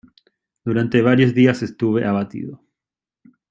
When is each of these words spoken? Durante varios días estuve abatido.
Durante 0.65 1.03
varios 1.03 1.35
días 1.35 1.61
estuve 1.61 2.05
abatido. 2.05 2.63